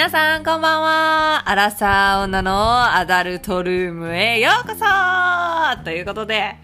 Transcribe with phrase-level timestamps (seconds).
[0.00, 1.42] 皆さん、こんばんは。
[1.44, 6.56] アラサー女のアダルトルームへようこそということで、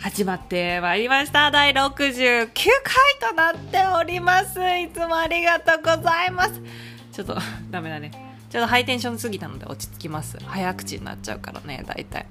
[0.00, 1.52] 始まってまいりました。
[1.52, 2.72] 第69回
[3.20, 4.58] となっております。
[4.58, 6.60] いつもありがとうございます。
[7.12, 7.36] ちょっと、
[7.70, 8.10] ダメだね。
[8.54, 10.38] ちょっとハイテンションすぎたので落ち着きます。
[10.46, 12.26] 早口になっちゃうからね、大体。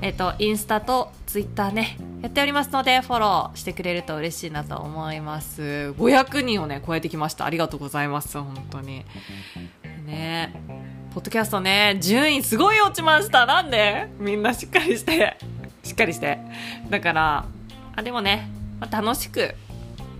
[0.00, 5.92] えっ、と、インスタとツイッターね、やっておりますので、フォローしてくれると嬉しいなと思います。
[5.98, 7.44] 500人をね、超えてきました。
[7.44, 9.04] ありがとうございます、本当に。
[10.06, 10.54] ね
[11.12, 13.46] ポッドキャストね、順位すごい落ちました。
[13.46, 14.08] なんで？
[14.20, 15.36] みんなしっかりして。
[15.82, 16.38] しっかりして。
[16.88, 17.46] だから、
[17.96, 18.48] あ、でもね、
[18.78, 19.56] ま、楽しく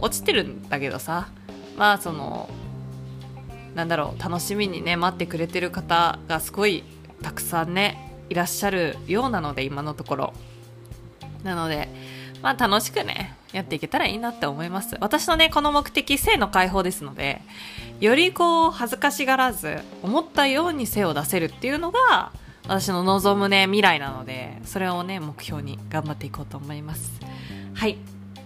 [0.00, 1.28] 落ちてるんだけどさ、
[1.76, 2.50] まあその、
[3.76, 6.82] なんだろう、楽しみにね、待ってくれてる方がすごい
[7.22, 10.32] たくさんね、いらっしゃるようなので、今のところ。
[11.44, 11.90] なので、
[12.42, 14.96] まあ楽しくね、やっていけたらいいなって思います。
[14.98, 17.42] 私のね、この目的、性の解放ですので、
[18.00, 22.32] よりこう、恥ずかしがらず、思ったように性を出せるっていうのが、
[22.66, 27.20] 私の望むね、未来なので、それをね、目標に頑張っていこうと思います。
[27.74, 27.98] はい。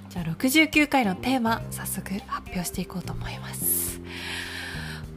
[0.09, 3.80] じゃあ69回のテーマ、早速発表していこうと思います。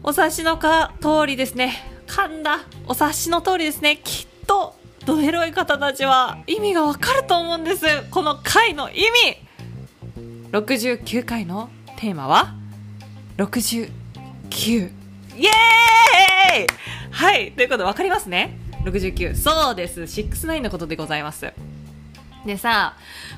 [0.06, 1.76] お察しのか通りですね。
[2.08, 2.60] 噛んだ。
[2.88, 4.02] お察しの通りですね。
[4.04, 7.86] きっとドエロい方たちは意味がわかると思うんです。
[8.12, 9.38] この回の意味
[10.52, 12.54] !69 回のテーマは
[13.38, 14.92] ？69。
[15.38, 16.68] イエーイ
[17.10, 17.54] はい。
[17.54, 19.36] ということで分かりますね ?69。
[19.36, 20.02] そうです。
[20.02, 21.54] 69のことでございます。
[22.46, 22.96] でさ、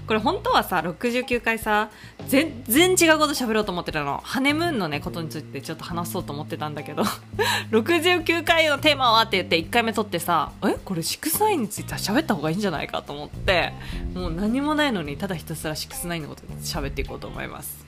[0.08, 1.90] これ本当はさ、69回さ、
[2.28, 4.20] 全然違うこと喋ろうと思ってたの。
[4.24, 7.04] ハネムーンのね、ことについてちょっと話そうと思ってたんだけど、
[7.72, 13.74] 69回のテーマはって言って1回目撮ってさ、えこれ69について喋った方がいいんじゃないかと思って、
[14.16, 17.86] もう何もないのにただひたすら69のこと喋っていこうと思います。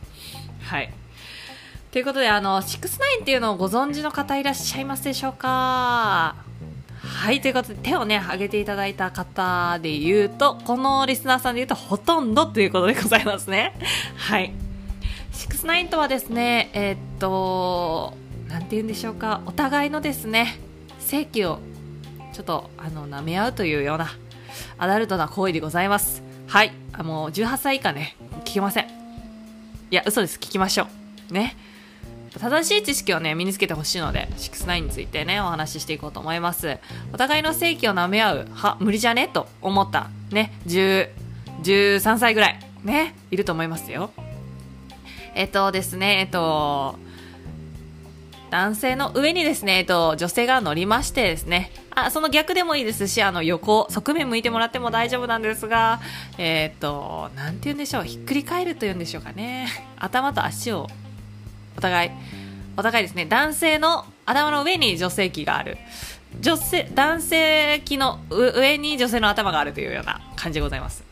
[0.64, 0.94] はい。
[1.92, 6.47] ということで、あの、69っていうのをご存知の方いらっしゃいますでしょうか？
[7.17, 13.73] はい、ということで手をね、挙げていただいた方で言うと、このリスナーさんで言うとほとんどということでございますね。
[14.16, 14.53] はい。
[15.33, 18.16] 69とはですね、えー、っと、
[18.47, 20.59] なんて言うんでしょうか、お互いのですね、
[21.00, 21.59] 正規を
[22.33, 24.11] ちょっと、あの、舐め合うというような、
[24.78, 26.22] アダルトな行為でございます。
[26.45, 26.72] はい。
[26.94, 28.85] あの、18歳以下ね、聞きません。
[28.85, 30.38] いや、嘘です。
[30.38, 30.88] 聞きましょ
[31.31, 31.34] う。
[31.34, 31.57] ね。
[32.40, 36.78] 正しい知識をね、身につけてほしいので、69についてね、お話ししていこうと思います。
[37.14, 39.28] お互いの正規を舐め合う、は、無理じゃね？
[39.28, 41.10] と思った、ね、10、
[41.64, 44.12] 13歳ぐらい、ね、いると思いますよ。
[45.36, 46.98] えっとですね、えっと、
[48.50, 56.00] 男性の上にですね、えっと、女性が乗りましてですね、あ、その逆でもいいですし、あの、横、側面向いてもらっても大丈夫なんですが、
[56.38, 59.68] えっと、なんて言うんでしょう、ひっくり返ると言うんでしょうかね。
[59.98, 60.88] 頭と足を
[61.78, 62.12] お互い、
[62.76, 65.78] お互いですね、男性の頭の上に女性器がある。
[66.42, 71.04] 女性、男性器の上に女性の頭があるというような感じでございます。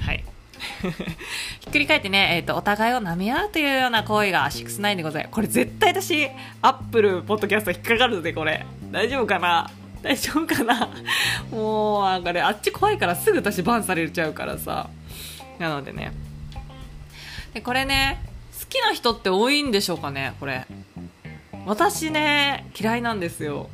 [0.00, 0.24] はい。
[1.60, 5.34] ひっくり返ってね、えっ、ー、と、お互いを舐め合うというような行為が69でございます。
[5.34, 6.28] これ絶対私、
[6.62, 8.64] アップルポッドキャスト引っかかるぜ、これ。
[8.90, 9.70] 大丈夫かな？
[10.00, 10.88] 大丈夫かな？
[11.50, 14.88] もう、なんかね、あっち怖いからすぐ私バンされちゃうからさ。
[15.58, 16.12] なのでね。
[17.52, 18.27] で、これね、
[18.66, 20.66] きな人って多いんでしょうかねこれ。
[21.66, 23.68] 私ね嫌いなんですよ。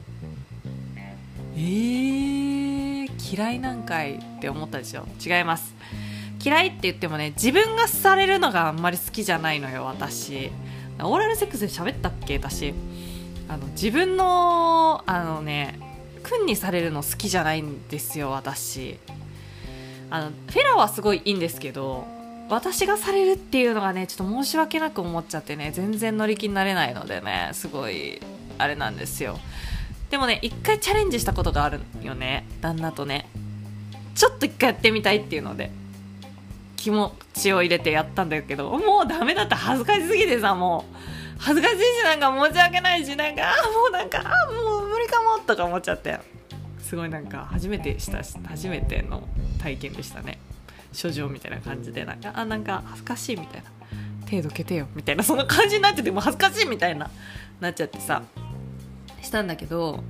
[1.56, 5.06] えー、嫌いなんかいって思ったでしょ。
[5.24, 5.74] 違います。
[6.44, 10.50] 嫌いって言ってもね自分がされるのがあんまり好きじゃないのよ私。
[11.00, 12.74] オーラルセックスで喋ったっけ私。
[13.48, 15.78] あの自分のあのね
[16.22, 18.98] 君にされるの好きじゃないんですよ私。
[20.10, 22.06] あのフェラはすごいいいんですけど
[22.48, 28.20] 私がされるっていうのがねちょっと申し訳なく思っちゃってね全然乗り気になれないのでねすごい
[28.58, 29.38] あれなんですよ。
[30.10, 33.28] でもね一回チャレンジしたことがあるよね旦那とね。
[34.14, 35.70] ちょっと一回やってみたいっていうので
[36.76, 39.56] 気持ちを入れてやったんだけどもうダメだった。
[39.56, 40.94] 恥ずかしすぎてさもう。
[41.36, 46.18] 恥ずかしいしなんか申し訳ないしなんかあもうなんかあもう無理かもとか思っちゃって。
[46.78, 49.26] すごいなんか初めてした初めての
[49.60, 50.38] 体験でしたね。
[51.00, 53.70] 処女みたいな感じでなんかあなんか恥ずかしいみたいな
[54.26, 57.10] 手どけてよみたいなそんな感じになってても恥ずかしいみたいな
[57.60, 58.22] なっちゃってさ
[59.22, 60.02] したんだけど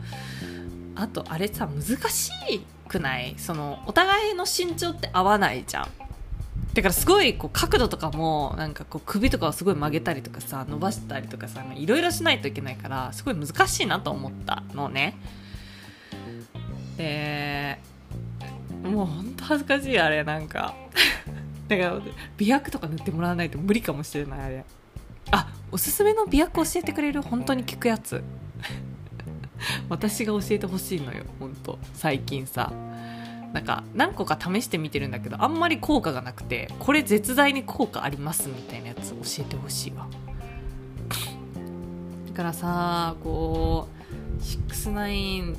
[0.95, 2.31] あとあれさ難し
[2.89, 5.89] くないそのお互いの身長って合わないじゃん
[6.75, 15.17] だからすごいこう角度とかもなんかこう首とかをすごい曲げたりとかさ伸ばしたりとかさいろいろしないといけないからすごい難しいなと思ったのね
[16.97, 17.79] で
[18.83, 20.75] もうほん恥ずかしいあれなんか。
[21.69, 22.01] だから
[22.37, 24.65] 美白とか塗ってもらわないと無理かもしれないあれ。
[25.31, 28.23] あおすすめの美薬教えてくれる本当に聞くやつ。
[29.89, 31.79] 私が教えてほしいのよ本当。
[31.95, 32.73] 最近さ。
[33.53, 40.09] なんか何個か試してみてるんだけどあんまり効果がなくてこれ絶大に効果ありますみたいなやつ教えてほしいわ。
[42.27, 43.87] だからさこ
[44.41, 45.57] う69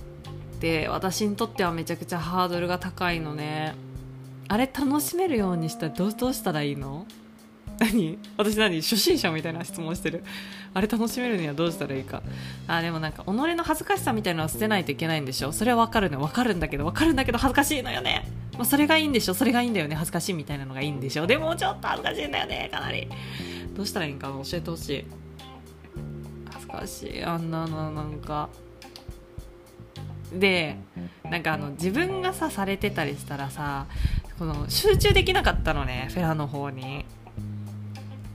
[0.66, 3.76] て私にとってはめちゃくちゃハードルが高いのね。
[4.48, 7.06] あれ楽しめるようにしたらどうしたらいいの？
[7.80, 8.18] 何？
[8.36, 8.82] 私何？
[8.82, 10.24] 初心者みたいな質問してる。
[10.74, 12.24] あれ楽しめるにはどうしたらいいか。
[12.68, 15.52] あでもなんか己の恥ずかしさみたいなのは捨てないといけないんでしょ。
[15.52, 16.20] それは分かるの。
[16.20, 19.36] 分かるんだけど分かるんだけど恥ずかしいのよね、まあ、それがいいんでしょ。
[19.36, 19.96] それがいいんだよね。
[19.96, 21.28] 恥ずかしいみたいなのがいいんでしょ。
[21.28, 22.70] でもちょっと恥ずかしいんだよね。
[22.72, 23.08] かなり。
[23.76, 25.06] どうしたらいいんか教えてほしい。
[26.50, 27.24] 恥ずかしい。
[27.24, 28.50] あんなのなんか。
[30.36, 30.78] で
[31.24, 33.86] なんかあの自分がさされてたりしたらさ
[34.38, 37.06] この集中できなかったのねフェアの方に。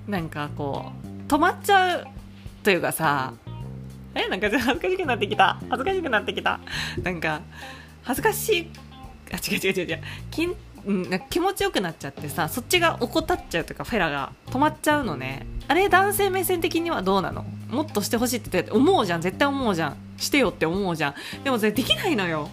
[0.09, 2.07] なんかこう止まっちゃう
[2.65, 3.33] というかさ
[4.15, 5.61] えなんか恥ずかしくなってきた。
[5.69, 6.59] 恥ずかしくなってきた。
[7.03, 7.43] なんか
[8.03, 8.71] 恥ずかしい。
[9.33, 10.03] あ違う違う違う違う。
[10.31, 10.57] きん
[11.11, 15.47] なんか気持ちよくなっちゃってさそっちが怠っちゃうとかフェラが止まっちゃうのね。
[15.69, 17.45] あれ男性目線的にはどうなの？
[17.69, 19.21] もっとしてほしいって思うじゃん。
[19.21, 21.15] 絶対思うじゃんしてよって思うじゃん。
[21.43, 22.49] でもそれできないのよ。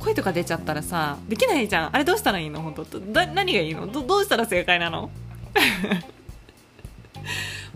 [0.00, 1.94] 声とか出ちゃったらさできないじゃん。
[1.94, 2.60] あれどうしたらいいの？
[2.60, 2.84] 本当。
[3.00, 3.86] だ何がいいの？
[3.86, 5.10] どどうしたら正解なの？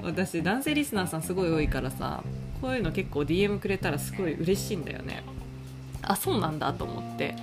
[0.02, 2.22] 私男性リスナーさんすごい多いからさ
[2.60, 5.22] こういうの結構 DM くれたらすごい嬉しいんだよね。
[6.02, 7.34] あそうなんだと思って。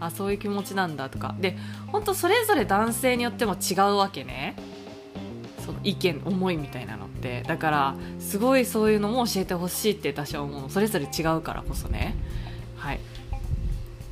[0.00, 1.34] あそういう気持ちなんだとか。
[1.40, 1.56] で
[1.88, 4.54] 本当それぞれ男性によっても違うわけね。
[5.68, 10.62] その意見思いみたいなのってだからすごいそういうのも教えてほしいって私は思う。
[10.62, 12.16] のそれぞれ違うからこそね。
[12.74, 13.00] はい。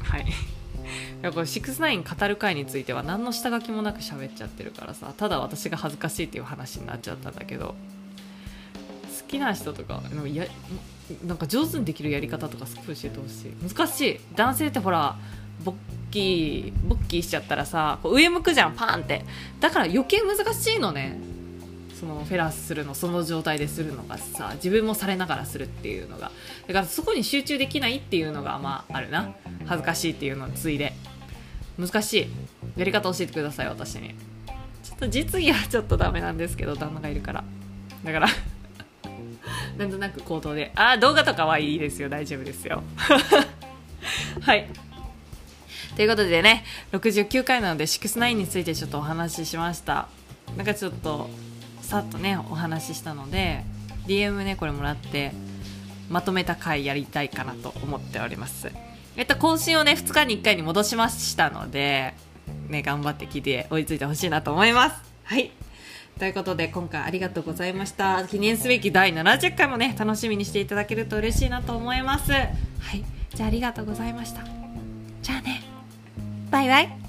[0.03, 0.27] はい。
[1.23, 5.15] やこれ69語る回については何の下書きもなく喋っちゃってるからさ。
[5.17, 7.69] ただ私が恥ずかしいっていう話になっちゃったんだけど。
[7.69, 7.75] 好
[9.27, 10.03] きな人とか
[10.35, 10.47] や
[11.25, 13.75] なんか上手にできるやり方とかすごい教えてほしい。
[13.75, 14.21] 難しい。
[14.35, 15.17] 男性ってほら
[15.65, 15.75] ボッ
[16.11, 19.25] キーボッキーしちゃったらさこう上向くじゃんパンって。
[19.59, 21.26] だから余計難しいのね。
[21.99, 26.31] そのフェラスするのその状態でするのがさ自分もされながらするっていうのが
[26.69, 29.35] だからそこに集中できないっていうのがまああるな。
[29.67, 30.93] 恥ずかしいっていうのをついで。
[31.79, 32.27] 難しい。
[32.79, 34.15] やり方教えてください私に。
[34.83, 37.45] ちょっと実技はちょっとダメなんですけど旦那がいるから。
[38.05, 38.29] だから
[39.77, 42.83] なんとなく口頭でああ動画とかはいいですよ大丈夫ですよ。
[44.43, 44.69] はい。
[45.97, 50.09] ということでね69回なので69についてちょっとお話ししました。
[50.57, 51.29] なんかちょっと
[51.87, 53.63] さっとねお話ししたので
[54.09, 55.33] DM ねこれもらって
[56.11, 58.73] まとめた回やりたいかなと思っております。
[59.17, 62.15] えっと更新をね2日に1回に戻しましたので
[62.69, 64.97] ね頑張って聞いて追いついてほしいなと思います。
[65.25, 65.53] はい。
[66.19, 68.27] ということで今回ありがとうございました。
[68.27, 72.33] 記念すべき第70回もね楽しみにしていただけると嬉しいなと思います。
[72.33, 72.47] は
[72.93, 73.05] い。
[73.33, 74.43] じゃあありがとうございました。
[75.23, 75.63] じゃあね。
[76.51, 77.06] バイバイ